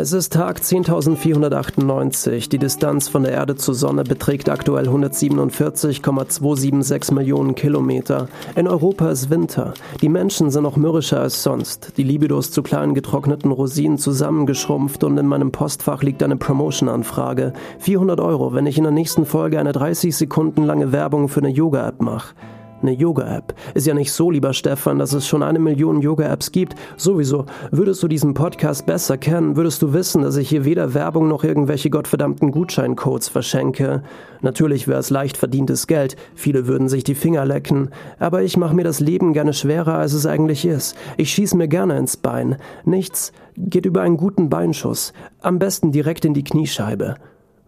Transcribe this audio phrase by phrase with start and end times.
[0.00, 2.48] Es ist Tag 10.498.
[2.48, 8.28] Die Distanz von der Erde zur Sonne beträgt aktuell 147,276 Millionen Kilometer.
[8.54, 9.74] In Europa ist Winter.
[10.00, 11.94] Die Menschen sind noch mürrischer als sonst.
[11.96, 17.52] Die Libidos zu kleinen getrockneten Rosinen zusammengeschrumpft und in meinem Postfach liegt eine Promotion-Anfrage.
[17.80, 21.50] 400 Euro, wenn ich in der nächsten Folge eine 30 Sekunden lange Werbung für eine
[21.50, 22.36] Yoga-App mache.
[22.80, 23.54] Eine Yoga-App.
[23.74, 26.76] Ist ja nicht so, lieber Stefan, dass es schon eine Million Yoga-Apps gibt.
[26.96, 27.46] Sowieso.
[27.70, 31.42] Würdest du diesen Podcast besser kennen, würdest du wissen, dass ich hier weder Werbung noch
[31.42, 34.02] irgendwelche gottverdammten Gutscheincodes verschenke.
[34.42, 36.16] Natürlich wäre es leicht verdientes Geld.
[36.34, 37.90] Viele würden sich die Finger lecken.
[38.18, 40.96] Aber ich mache mir das Leben gerne schwerer, als es eigentlich ist.
[41.16, 42.56] Ich schieße mir gerne ins Bein.
[42.84, 45.12] Nichts geht über einen guten Beinschuss.
[45.40, 47.16] Am besten direkt in die Kniescheibe.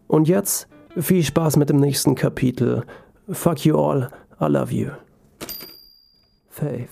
[0.07, 2.85] Und jetzt viel Spaß mit dem nächsten Kapitel.
[3.29, 4.11] Fuck you all.
[4.43, 4.93] I love you.
[6.51, 6.89] Faith.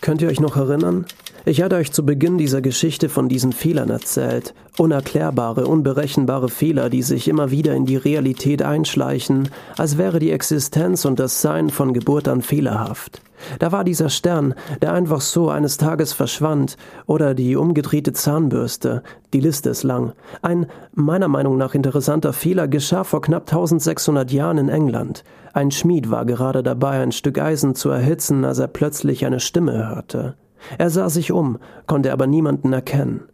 [0.00, 1.06] Könnt ihr euch noch erinnern?
[1.44, 4.54] Ich hatte euch zu Beginn dieser Geschichte von diesen Fehlern erzählt.
[4.78, 11.04] Unerklärbare, unberechenbare Fehler, die sich immer wieder in die Realität einschleichen, als wäre die Existenz
[11.04, 13.22] und das Sein von Geburt an fehlerhaft.
[13.58, 16.76] Da war dieser Stern, der einfach so eines Tages verschwand,
[17.06, 20.12] oder die umgedrehte Zahnbürste, die Liste ist lang.
[20.42, 25.24] Ein meiner Meinung nach interessanter Fehler geschah vor knapp 1600 Jahren in England.
[25.52, 29.88] Ein Schmied war gerade dabei, ein Stück Eisen zu erhitzen, als er plötzlich eine Stimme
[29.88, 30.36] hörte.
[30.78, 33.24] Er sah sich um, konnte aber niemanden erkennen.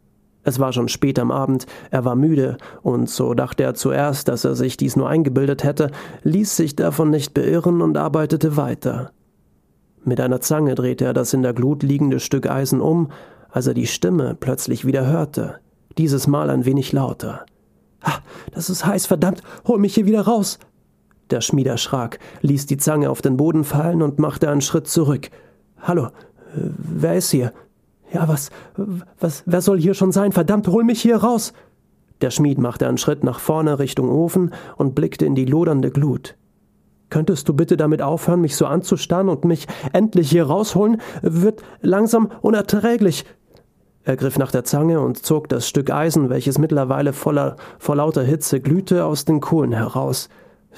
[0.45, 4.45] Es war schon spät am Abend, er war müde, und so dachte er zuerst, dass
[4.45, 5.91] er sich dies nur eingebildet hätte,
[6.23, 9.11] ließ sich davon nicht beirren und arbeitete weiter.
[10.05, 13.11] Mit einer Zange drehte er das in der Glut liegende Stück Eisen um,
[13.51, 15.59] als er die Stimme plötzlich wieder hörte,
[15.99, 17.45] dieses Mal ein wenig lauter.
[18.01, 18.21] Ah,
[18.53, 20.59] das ist heiß, verdammt, hol mich hier wieder raus!
[21.31, 25.29] Der Schmied erschrak, ließ die Zange auf den Boden fallen und machte einen Schritt zurück.
[25.83, 26.09] Hallo,
[26.54, 27.52] wer ist hier?
[28.12, 28.50] Ja, was,
[29.20, 30.32] was, wer soll hier schon sein?
[30.32, 31.52] Verdammt, hol mich hier raus!
[32.20, 36.37] Der Schmied machte einen Schritt nach vorne Richtung Ofen und blickte in die lodernde Glut.
[37.10, 41.00] Könntest du bitte damit aufhören, mich so anzustarren und mich endlich hier rausholen?
[41.22, 43.25] Wird langsam unerträglich.
[44.04, 48.25] Er griff nach der Zange und zog das Stück Eisen, welches mittlerweile voller, vor lauter
[48.25, 50.28] Hitze glühte, aus den Kohlen heraus.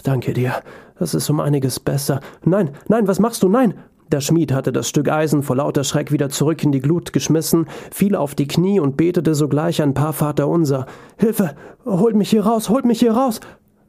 [0.03, 0.55] Danke dir.
[0.99, 2.21] Das ist um einiges besser.
[2.45, 3.49] Nein, nein, was machst du?
[3.49, 3.75] Nein!
[4.13, 7.67] Der Schmied hatte das Stück Eisen vor lauter Schreck wieder zurück in die Glut geschmissen,
[7.93, 10.87] fiel auf die Knie und betete sogleich ein paar Vaterunser.
[11.17, 11.55] Hilfe!
[11.85, 12.71] Holt mich hier raus!
[12.71, 13.39] Holt mich hier raus!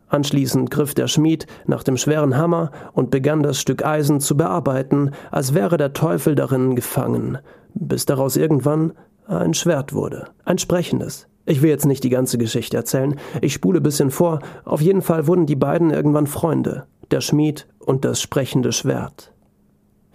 [0.09, 5.11] Anschließend griff der Schmied nach dem schweren Hammer und begann das Stück Eisen zu bearbeiten,
[5.31, 7.39] als wäre der Teufel darin gefangen,
[7.73, 8.93] bis daraus irgendwann
[9.25, 11.27] ein Schwert wurde, ein sprechendes.
[11.45, 15.25] Ich will jetzt nicht die ganze Geschichte erzählen, ich spule bisschen vor, auf jeden Fall
[15.25, 19.31] wurden die beiden irgendwann Freunde, der Schmied und das sprechende Schwert.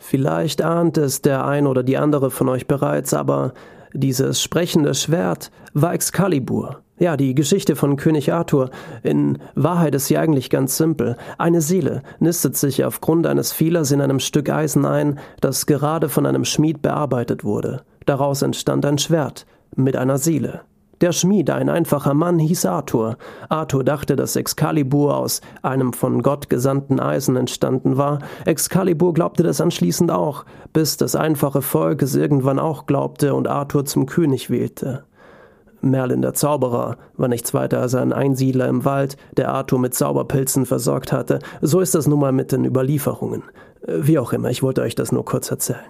[0.09, 3.55] Vielleicht ahnt es der ein oder die andere von euch bereits, aber
[3.93, 8.71] dieses sprechende Schwert war Excalibur, ja, die Geschichte von König Arthur.
[9.03, 11.17] In Wahrheit ist sie eigentlich ganz simpel.
[11.39, 16.25] Eine Seele nistet sich aufgrund eines Fehlers in einem Stück Eisen ein, das gerade von
[16.25, 17.83] einem Schmied bearbeitet wurde.
[18.05, 19.45] Daraus entstand ein Schwert
[19.75, 20.61] mit einer Seele.
[21.03, 23.19] Der Schmied, ein einfacher Mann, hieß Arthur.
[23.51, 28.21] Arthur dachte, dass Excalibur aus einem von Gott gesandten Eisen entstanden war.
[28.47, 33.85] Excalibur glaubte das anschließend auch, bis das einfache Volk es irgendwann auch glaubte und Arthur
[33.85, 35.05] zum König wählte.
[35.83, 40.65] Merlin der Zauberer war nichts weiter als ein Einsiedler im Wald, der Arthur mit Zauberpilzen
[40.65, 41.41] versorgt hatte.
[41.61, 43.43] So ist das nun mal mit den Überlieferungen.
[43.87, 45.81] Wie auch immer, ich wollte euch das nur kurz erzählen.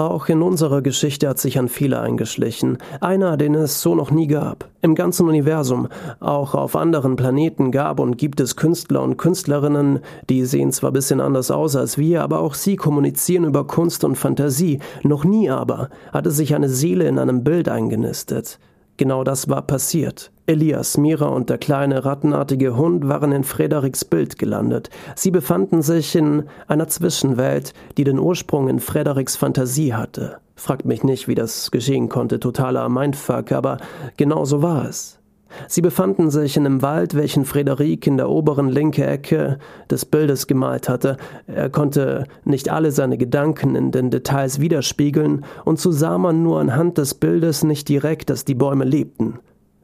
[0.00, 4.28] Auch in unserer Geschichte hat sich ein Fehler eingeschlichen, einer, den es so noch nie
[4.28, 4.70] gab.
[4.80, 5.88] Im ganzen Universum,
[6.20, 9.98] auch auf anderen Planeten gab und gibt es Künstler und Künstlerinnen,
[10.30, 14.16] die sehen zwar bisschen anders aus als wir, aber auch sie kommunizieren über Kunst und
[14.16, 14.78] Fantasie.
[15.02, 18.58] Noch nie aber hatte sich eine Seele in einem Bild eingenistet.
[19.00, 20.30] Genau das war passiert.
[20.44, 24.90] Elias, Mira und der kleine rattenartige Hund waren in Frederiks Bild gelandet.
[25.16, 30.36] Sie befanden sich in einer Zwischenwelt, die den Ursprung in Frederiks Fantasie hatte.
[30.54, 33.78] Fragt mich nicht, wie das geschehen konnte, totaler Mindfuck, aber
[34.18, 35.19] genau so war es.
[35.68, 39.58] Sie befanden sich in einem Wald, welchen Frederik in der oberen linke Ecke
[39.90, 41.16] des Bildes gemalt hatte.
[41.46, 46.60] Er konnte nicht alle seine Gedanken in den Details widerspiegeln, und so sah man nur
[46.60, 49.38] anhand des Bildes nicht direkt, dass die Bäume lebten.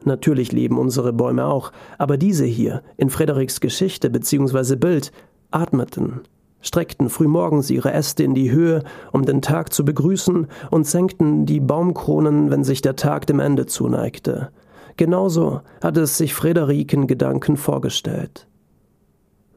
[0.05, 4.75] Natürlich leben unsere Bäume auch, aber diese hier, in Frederiks Geschichte bzw.
[4.75, 5.11] Bild,
[5.51, 6.21] atmeten,
[6.61, 11.59] streckten frühmorgens ihre Äste in die Höhe, um den Tag zu begrüßen, und senkten die
[11.59, 14.49] Baumkronen, wenn sich der Tag dem Ende zuneigte.
[14.97, 18.47] Genauso hatte es sich Frederik in Gedanken vorgestellt.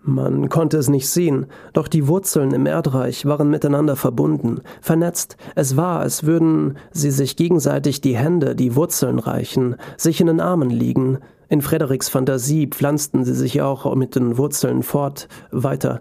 [0.03, 5.37] Man konnte es nicht sehen, doch die Wurzeln im Erdreich waren miteinander verbunden, vernetzt.
[5.55, 10.41] Es war, als würden sie sich gegenseitig die Hände, die Wurzeln reichen, sich in den
[10.41, 11.19] Armen liegen.
[11.51, 16.01] In Frederiks Fantasie pflanzten sie sich auch mit den Wurzeln fort weiter.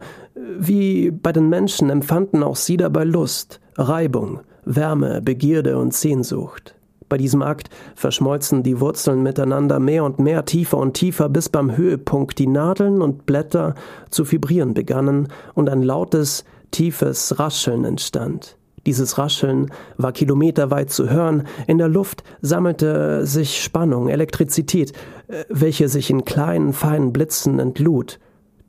[0.57, 6.78] Wie bei den Menschen empfanden auch sie dabei Lust, Reibung, Wärme, Begierde und Sehnsucht.
[7.09, 11.75] Bei diesem Akt verschmolzen die Wurzeln miteinander mehr und mehr tiefer und tiefer, bis beim
[11.75, 13.73] Höhepunkt die Nadeln und Blätter
[14.11, 18.57] zu vibrieren begannen und ein lautes, tiefes Rascheln entstand.
[18.85, 24.94] Dieses Rascheln war kilometerweit zu hören, in der Luft sammelte sich Spannung, Elektrizität,
[25.50, 28.19] welche sich in kleinen, feinen Blitzen entlud,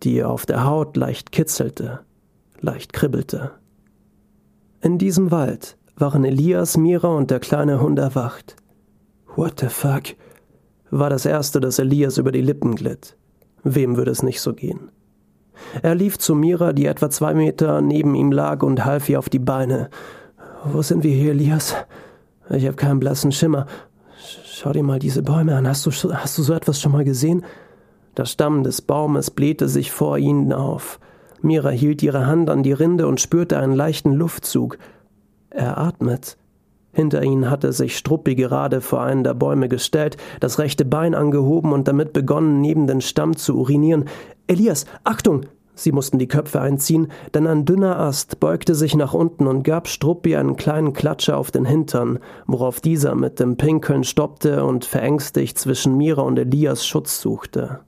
[0.02, 2.00] die auf der Haut leicht kitzelte,
[2.60, 3.52] leicht kribbelte.
[4.80, 8.56] In diesem Wald waren Elias, Mira und der kleine Hund erwacht.
[9.36, 10.14] What the fuck?
[10.90, 13.16] war das erste, das Elias über die Lippen glitt.
[13.62, 14.90] Wem würde es nicht so gehen?
[15.82, 19.28] Er lief zu Mira, die etwa zwei Meter neben ihm lag, und half ihr auf
[19.28, 19.90] die Beine.
[20.64, 21.74] Wo sind wir hier, Elias?
[22.50, 23.66] Ich habe keinen blassen Schimmer.
[24.44, 25.68] Schau dir mal diese Bäume an.
[25.68, 27.44] Hast du, hast du so etwas schon mal gesehen?
[28.16, 30.98] Der Stamm des Baumes blähte sich vor ihnen auf.
[31.42, 34.78] Mira hielt ihre Hand an die Rinde und spürte einen leichten Luftzug.
[35.50, 36.36] Er atmet.
[36.92, 41.72] Hinter ihnen hatte sich Struppi gerade vor einen der Bäume gestellt, das rechte Bein angehoben
[41.72, 44.06] und damit begonnen, neben den Stamm zu urinieren.
[44.46, 45.42] Elias, Achtung!
[45.74, 49.88] Sie mussten die Köpfe einziehen, denn ein dünner Ast beugte sich nach unten und gab
[49.88, 55.58] Struppi einen kleinen Klatscher auf den Hintern, worauf dieser mit dem Pinkeln stoppte und verängstigt
[55.58, 57.80] zwischen Mira und Elias Schutz suchte.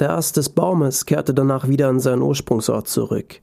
[0.00, 3.38] Der Ast des Baumes kehrte danach wieder an seinen Ursprungsort zurück.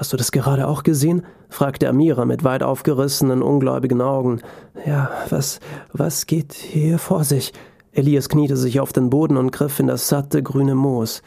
[0.00, 1.26] Hast du das gerade auch gesehen?
[1.50, 4.40] fragte Amira mit weit aufgerissenen, ungläubigen Augen.
[4.86, 5.60] Ja, was,
[5.92, 7.52] was geht hier vor sich?
[7.92, 11.20] Elias kniete sich auf den Boden und griff in das satte grüne Moos.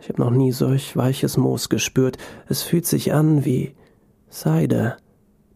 [0.00, 2.16] Ich habe noch nie solch weiches Moos gespürt.
[2.46, 3.74] Es fühlt sich an wie
[4.28, 4.96] Seide.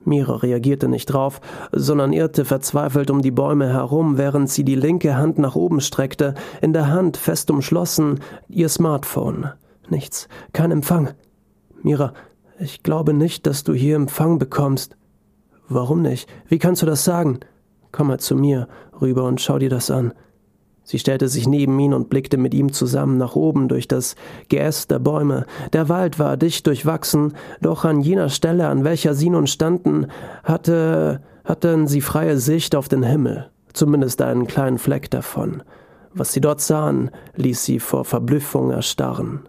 [0.04, 1.40] Mira reagierte nicht drauf,
[1.70, 6.34] sondern irrte verzweifelt um die Bäume herum, während sie die linke Hand nach oben streckte,
[6.60, 8.18] in der Hand fest umschlossen
[8.48, 9.52] ihr Smartphone.
[9.88, 11.10] Nichts, kein Empfang.
[11.84, 12.14] Mira,
[12.58, 14.96] ich glaube nicht, dass du hier Empfang bekommst.
[15.68, 16.28] Warum nicht?
[16.48, 17.40] Wie kannst du das sagen?
[17.92, 18.68] Komm mal zu mir
[19.00, 20.12] rüber und schau dir das an.
[20.82, 24.16] Sie stellte sich neben ihn und blickte mit ihm zusammen nach oben durch das
[24.48, 25.44] Geäst der Bäume.
[25.74, 30.06] Der Wald war dicht durchwachsen, doch an jener Stelle, an welcher sie nun standen,
[30.44, 35.62] hatte, hatten sie freie Sicht auf den Himmel, zumindest einen kleinen Fleck davon.
[36.14, 39.46] Was sie dort sahen, ließ sie vor Verblüffung erstarren.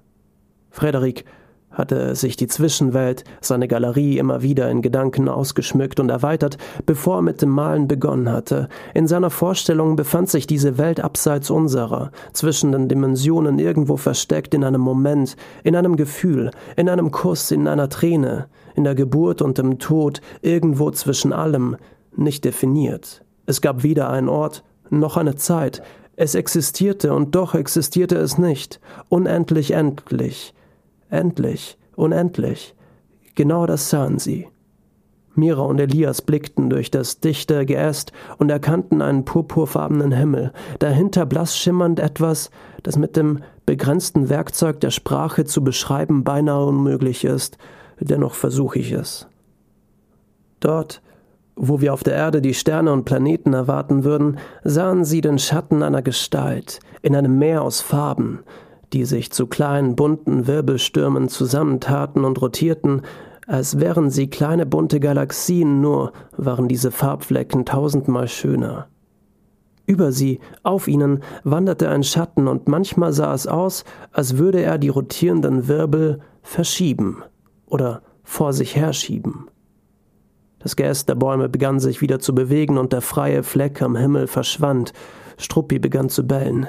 [0.71, 1.23] Frederik
[1.71, 7.21] hatte sich die Zwischenwelt, seine Galerie immer wieder in Gedanken ausgeschmückt und erweitert, bevor er
[7.21, 8.69] mit dem Malen begonnen hatte.
[8.93, 14.63] In seiner Vorstellung befand sich diese Welt abseits unserer, zwischen den Dimensionen irgendwo versteckt in
[14.63, 19.57] einem Moment, in einem Gefühl, in einem Kuss, in einer Träne, in der Geburt und
[19.57, 21.77] dem Tod, irgendwo zwischen allem,
[22.15, 23.23] nicht definiert.
[23.45, 25.81] Es gab weder einen Ort noch eine Zeit,
[26.15, 30.53] es existierte und doch existierte es nicht, unendlich endlich,
[31.09, 32.75] Endlich, unendlich.
[33.35, 34.47] Genau das sahen sie.
[35.35, 41.57] Mira und Elias blickten durch das dichte Geäst und erkannten einen purpurfarbenen Himmel, dahinter blass
[41.57, 42.51] schimmernd etwas,
[42.83, 47.57] das mit dem begrenzten Werkzeug der Sprache zu beschreiben beinahe unmöglich ist,
[47.99, 49.27] dennoch versuche ich es.
[50.59, 51.01] Dort,
[51.55, 55.83] wo wir auf der Erde die Sterne und Planeten erwarten würden, sahen sie den Schatten
[55.83, 58.39] einer Gestalt in einem Meer aus Farben,
[58.93, 63.01] die sich zu kleinen bunten Wirbelstürmen zusammentaten und rotierten,
[63.47, 68.87] als wären sie kleine bunte Galaxien, nur waren diese Farbflecken tausendmal schöner.
[69.85, 74.77] Über sie, auf ihnen, wanderte ein Schatten, und manchmal sah es aus, als würde er
[74.77, 77.23] die rotierenden Wirbel verschieben
[77.65, 79.47] oder vor sich herschieben.
[80.59, 84.27] Das Geäst der Bäume begann sich wieder zu bewegen, und der freie Fleck am Himmel
[84.27, 84.93] verschwand.
[85.37, 86.67] Struppi begann zu bellen.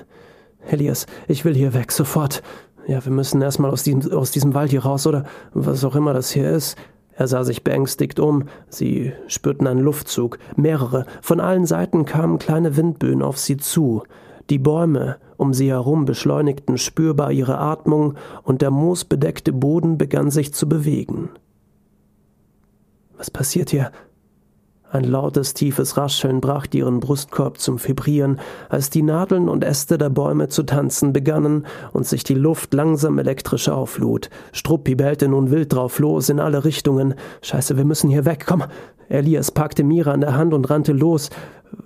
[0.69, 2.43] Elias, ich will hier weg, sofort.
[2.87, 6.15] Ja, wir müssen erstmal aus diesem, aus diesem Wald hier raus oder was auch immer
[6.15, 6.77] das hier ist.
[7.13, 8.45] Er sah sich beängstigt um.
[8.69, 11.05] Sie spürten einen Luftzug, mehrere.
[11.21, 14.03] Von allen Seiten kamen kleine Windböen auf sie zu.
[14.49, 20.53] Die Bäume um sie herum beschleunigten spürbar ihre Atmung, und der moosbedeckte Boden begann sich
[20.53, 21.31] zu bewegen.
[23.17, 23.91] Was passiert hier?
[24.93, 30.11] Ein lautes, tiefes Rascheln brachte ihren Brustkorb zum Vibrieren, als die Nadeln und Äste der
[30.11, 34.31] Bäume zu tanzen begannen und sich die Luft langsam elektrisch auflud.
[34.51, 37.15] Struppi bellte nun wild drauf los in alle Richtungen.
[37.43, 38.65] Scheiße, wir müssen hier weg, komm!
[39.09, 41.31] Elias packte Mira an der Hand und rannte los,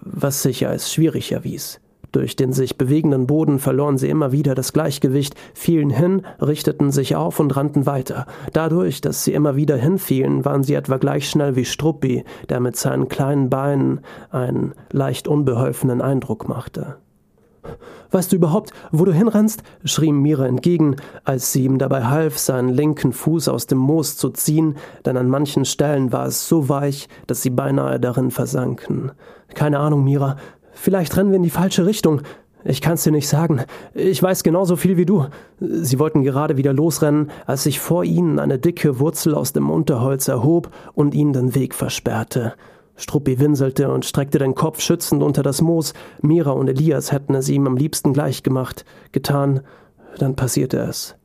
[0.01, 1.81] was sich als schwierig erwies.
[2.15, 7.17] Durch den sich bewegenden Boden verloren sie immer wieder das Gleichgewicht, fielen hin, richteten sich
[7.17, 8.27] auf und rannten weiter.
[8.53, 12.77] Dadurch, dass sie immer wieder hinfielen, waren sie etwa gleich schnell wie Struppi, der mit
[12.77, 16.99] seinen kleinen Beinen einen leicht unbeholfenen Eindruck machte.
[18.13, 19.65] Weißt du überhaupt, wo du hinrennst?
[19.85, 20.95] schrie Mira entgegen,
[21.25, 25.29] als sie ihm dabei half, seinen linken Fuß aus dem Moos zu ziehen, denn an
[25.29, 29.11] manchen Stellen war es so weich, dass sie beinahe darin versanken.
[29.55, 30.37] Keine Ahnung, Mira,
[30.75, 32.23] Vielleicht rennen wir in die falsche Richtung.
[32.65, 33.63] Ich kann's dir nicht sagen.
[33.93, 35.27] Ich weiß genauso viel wie du.
[35.61, 40.29] Sie wollten gerade wieder losrennen, als sich vor ihnen eine dicke Wurzel aus dem Unterholz
[40.29, 42.55] erhob und ihnen den Weg versperrte.
[42.97, 45.93] Struppi winselte und streckte den Kopf schützend unter das Moos.
[46.23, 48.87] Mira und Elias hätten es ihm am liebsten gleich gemacht.
[49.13, 49.61] Getan,
[50.19, 51.17] dann passierte es.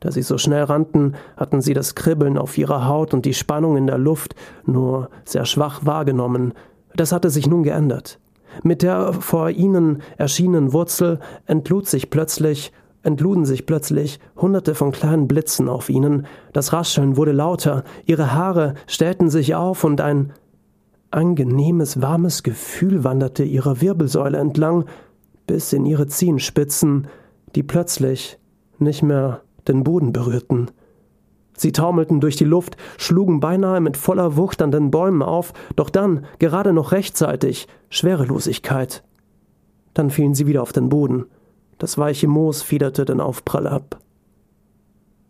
[0.00, 3.76] Da sie so schnell rannten, hatten sie das Kribbeln auf ihrer Haut und die Spannung
[3.76, 4.36] in der Luft
[4.66, 6.52] nur sehr schwach wahrgenommen.
[6.94, 8.18] Das hatte sich nun geändert.
[8.62, 12.72] Mit der vor ihnen erschienenen Wurzel entlud sich plötzlich
[13.02, 18.74] entluden sich plötzlich hunderte von kleinen Blitzen auf ihnen, das Rascheln wurde lauter, ihre Haare
[18.88, 20.32] stellten sich auf und ein
[21.12, 24.86] angenehmes, warmes Gefühl wanderte ihrer Wirbelsäule entlang
[25.46, 27.06] bis in ihre Zehenspitzen,
[27.54, 28.40] die plötzlich
[28.78, 30.70] nicht mehr den Boden berührten.
[31.56, 35.90] Sie taumelten durch die Luft, schlugen beinahe mit voller Wucht an den Bäumen auf, doch
[35.90, 39.02] dann, gerade noch rechtzeitig, Schwerelosigkeit.
[39.94, 41.26] Dann fielen sie wieder auf den Boden.
[41.78, 43.98] Das weiche Moos fiederte den Aufprall ab.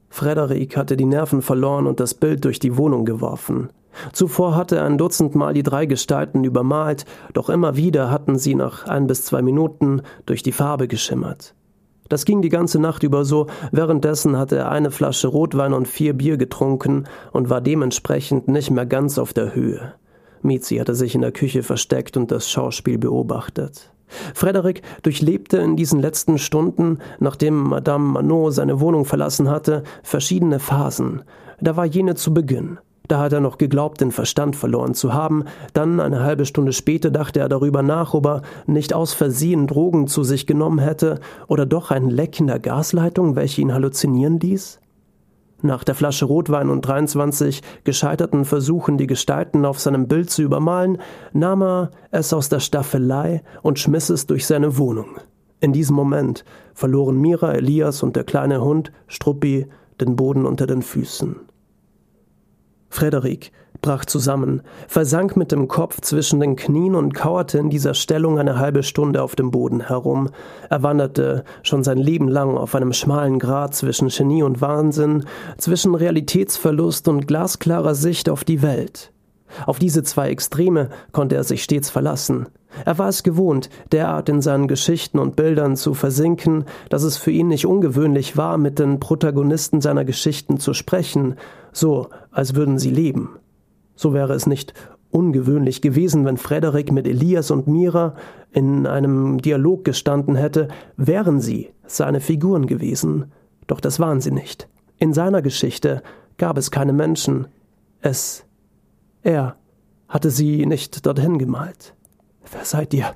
[0.08, 3.70] Frederik hatte die Nerven verloren und das Bild durch die Wohnung geworfen.
[4.12, 8.86] Zuvor hatte er ein Dutzendmal die drei Gestalten übermalt, doch immer wieder hatten sie nach
[8.86, 11.55] ein bis zwei Minuten durch die Farbe geschimmert.
[12.08, 16.12] Das ging die ganze Nacht über so, währenddessen hatte er eine Flasche Rotwein und vier
[16.12, 19.94] Bier getrunken und war dementsprechend nicht mehr ganz auf der Höhe.
[20.42, 23.90] Mizi hatte sich in der Küche versteckt und das Schauspiel beobachtet.
[24.34, 31.22] Frederik durchlebte in diesen letzten Stunden, nachdem Madame Manot seine Wohnung verlassen hatte, verschiedene Phasen.
[31.60, 32.78] Da war jene zu Beginn.
[33.08, 35.44] Da hat er noch geglaubt, den Verstand verloren zu haben.
[35.72, 40.06] Dann, eine halbe Stunde später, dachte er darüber nach, ob er nicht aus Versehen Drogen
[40.08, 44.80] zu sich genommen hätte oder doch ein Leck in der Gasleitung, welche ihn halluzinieren ließ.
[45.62, 50.98] Nach der Flasche Rotwein und 23 gescheiterten Versuchen, die Gestalten auf seinem Bild zu übermalen,
[51.32, 55.16] nahm er es aus der Staffelei und schmiss es durch seine Wohnung.
[55.60, 56.44] In diesem Moment
[56.74, 59.66] verloren Mira, Elias und der kleine Hund Struppi
[59.98, 61.36] den Boden unter den Füßen.
[62.88, 63.52] Frederik
[63.86, 68.58] brach zusammen, versank mit dem Kopf zwischen den Knien und kauerte in dieser Stellung eine
[68.58, 70.30] halbe Stunde auf dem Boden herum.
[70.70, 75.24] Er wanderte schon sein Leben lang auf einem schmalen Grat zwischen Genie und Wahnsinn,
[75.58, 79.12] zwischen Realitätsverlust und glasklarer Sicht auf die Welt.
[79.64, 82.46] Auf diese zwei Extreme konnte er sich stets verlassen.
[82.84, 87.30] Er war es gewohnt, derart in seinen Geschichten und Bildern zu versinken, dass es für
[87.30, 91.36] ihn nicht ungewöhnlich war, mit den Protagonisten seiner Geschichten zu sprechen,
[91.72, 93.38] so als würden sie leben.
[93.94, 94.74] So wäre es nicht
[95.10, 98.14] ungewöhnlich gewesen, wenn Frederik mit Elias und Mira
[98.52, 103.32] in einem Dialog gestanden hätte, wären sie seine Figuren gewesen.
[103.66, 104.68] Doch das waren sie nicht.
[104.98, 106.02] In seiner Geschichte
[106.38, 107.48] gab es keine Menschen.
[108.00, 108.44] Es,
[109.26, 109.56] er,
[110.08, 111.94] hatte sie nicht dorthin gemalt.
[112.52, 113.12] Wer seid ihr?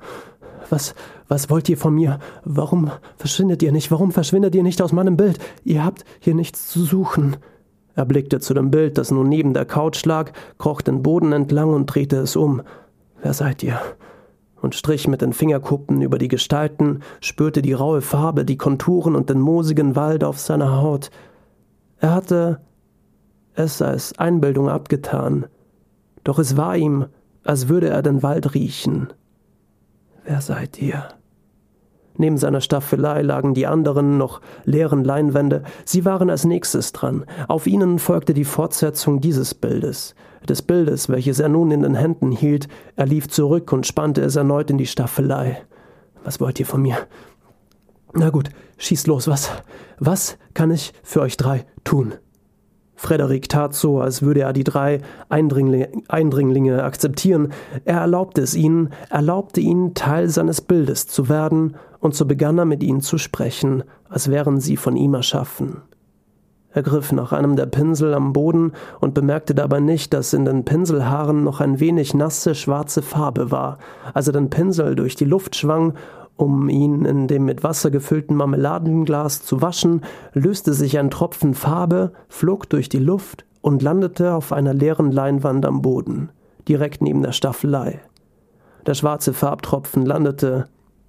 [0.69, 0.93] Was,
[1.27, 2.19] was wollt ihr von mir?
[2.43, 3.91] Warum verschwindet ihr nicht?
[3.91, 5.39] Warum verschwindet ihr nicht aus meinem Bild?
[5.63, 7.37] Ihr habt hier nichts zu suchen.
[7.95, 11.73] Er blickte zu dem Bild, das nun neben der Couch lag, kroch den Boden entlang
[11.73, 12.61] und drehte es um.
[13.21, 13.79] Wer seid ihr?
[14.61, 19.29] Und strich mit den Fingerkuppen über die Gestalten, spürte die raue Farbe, die Konturen und
[19.29, 21.09] den moosigen Wald auf seiner Haut.
[21.99, 22.61] Er hatte
[23.53, 25.47] es als Einbildung abgetan,
[26.23, 27.05] doch es war ihm,
[27.43, 29.11] als würde er den Wald riechen.
[30.23, 31.09] Wer seid ihr?
[32.17, 35.63] Neben seiner Staffelei lagen die anderen noch leeren Leinwände.
[35.85, 37.25] Sie waren als nächstes dran.
[37.47, 40.13] Auf ihnen folgte die Fortsetzung dieses Bildes.
[40.47, 42.67] Des Bildes, welches er nun in den Händen hielt.
[42.95, 45.63] Er lief zurück und spannte es erneut in die Staffelei.
[46.23, 46.97] Was wollt ihr von mir?
[48.13, 49.49] Na gut, schießt los, was?
[49.97, 52.13] Was kann ich für euch drei tun?
[53.01, 57.51] Frederik tat so, als würde er die drei Eindringlinge, Eindringlinge akzeptieren.
[57.83, 62.65] Er erlaubte es ihnen, erlaubte ihnen, Teil seines Bildes zu werden, und so begann er
[62.65, 65.81] mit ihnen zu sprechen, als wären sie von ihm erschaffen.
[66.73, 70.63] Er griff nach einem der Pinsel am Boden und bemerkte dabei nicht, dass in den
[70.63, 73.79] Pinselhaaren noch ein wenig nasse schwarze Farbe war.
[74.13, 75.95] Als er den Pinsel durch die Luft schwang
[76.37, 80.01] um ihn in dem mit Wasser gefüllten Marmeladenglas zu waschen,
[80.33, 85.65] löste sich ein Tropfen Farbe, flog durch die Luft und landete auf einer leeren Leinwand
[85.65, 86.29] am Boden,
[86.67, 87.99] direkt neben der Staffelei.
[88.85, 90.67] Der schwarze Farbtropfen landete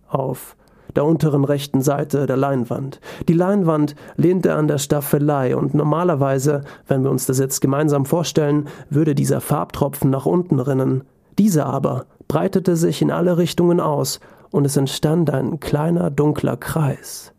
[0.09, 0.57] auf
[0.95, 3.01] der unteren rechten Seite der Leinwand.
[3.29, 8.69] Die Leinwand lehnte an der Staffelei und normalerweise, wenn wir uns das jetzt gemeinsam vorstellen,
[8.91, 11.05] würde dieser Farbtropfen nach unten rinnen.
[11.39, 14.21] Dieser aber breitete sich in alle Richtungen aus
[14.53, 17.33] und es entstand ein kleiner dunkler Kreis.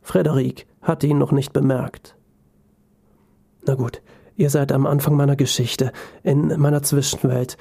[0.00, 2.16] Frederik hatte ihn noch nicht bemerkt.
[3.66, 4.00] Na gut,
[4.36, 7.58] ihr seid am Anfang meiner Geschichte, in meiner Zwischenwelt.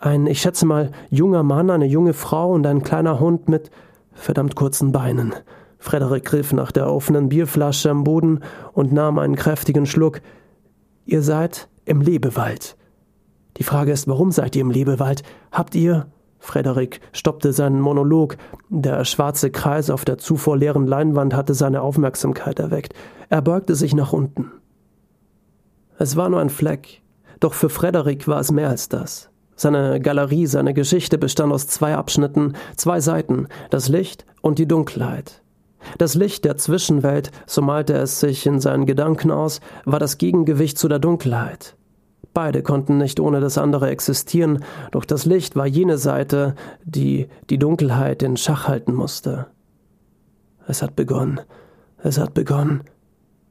[0.00, 3.70] Ein, ich schätze mal, junger Mann, eine junge Frau und ein kleiner Hund mit
[4.12, 5.34] verdammt kurzen Beinen.
[5.78, 8.40] Frederik griff nach der offenen Bierflasche am Boden
[8.72, 10.20] und nahm einen kräftigen Schluck.
[11.04, 12.76] Ihr seid im Lebewald.
[13.58, 15.22] Die Frage ist, warum seid ihr im Lebewald?
[15.52, 16.08] Habt ihr.
[16.38, 18.36] Frederik stoppte seinen Monolog.
[18.68, 22.94] Der schwarze Kreis auf der zuvor leeren Leinwand hatte seine Aufmerksamkeit erweckt.
[23.28, 24.52] Er beugte sich nach unten.
[25.98, 27.02] Es war nur ein Fleck,
[27.40, 29.30] doch für Frederik war es mehr als das.
[29.54, 35.42] Seine Galerie, seine Geschichte bestand aus zwei Abschnitten, zwei Seiten, das Licht und die Dunkelheit.
[35.98, 40.76] Das Licht der Zwischenwelt, so malte es sich in seinen Gedanken aus, war das Gegengewicht
[40.76, 41.76] zu der Dunkelheit.
[42.36, 47.56] Beide konnten nicht ohne das andere existieren, doch das Licht war jene Seite, die die
[47.56, 49.46] Dunkelheit in Schach halten musste.
[50.66, 51.40] Es hat begonnen.
[52.02, 52.82] Es hat begonnen.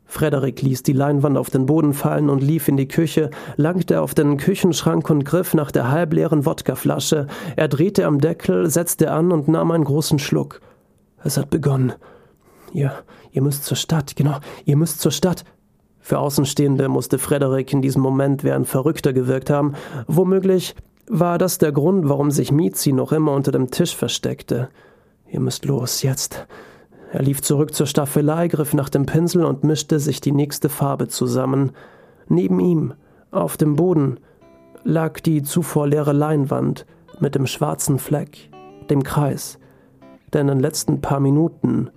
[0.05, 4.13] Frederik ließ die Leinwand auf den Boden fallen und lief in die Küche, langte auf
[4.13, 7.25] den Küchenschrank und griff nach der halbleeren Wodkaflasche.
[7.55, 10.61] Er drehte am Deckel, setzte an und nahm einen großen Schluck.
[11.23, 11.93] Es hat begonnen.
[12.71, 12.93] Ihr,
[13.31, 15.43] ihr müsst zur Stadt, genau, ihr müsst zur Stadt.
[16.05, 19.73] Für Außenstehende musste Frederik in diesem Moment wie ein Verrückter gewirkt haben.
[20.05, 20.75] Womöglich
[21.07, 24.69] war das der Grund, warum sich Mizi noch immer unter dem Tisch versteckte.
[25.27, 26.45] Ihr müsst los, jetzt.
[27.11, 31.07] Er lief zurück zur Staffelei, griff nach dem Pinsel und mischte sich die nächste Farbe
[31.07, 31.71] zusammen.
[32.27, 32.93] Neben ihm,
[33.31, 34.19] auf dem Boden,
[34.83, 36.85] lag die zuvor leere Leinwand
[37.19, 38.51] mit dem schwarzen Fleck,
[38.91, 39.57] dem Kreis,
[40.33, 41.89] der in den letzten paar Minuten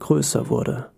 [0.00, 0.88] größer wurde.